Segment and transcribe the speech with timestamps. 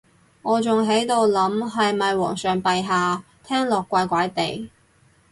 [0.41, 4.67] 我仲喺度諗係咪皇上陛下，聽落怪怪哋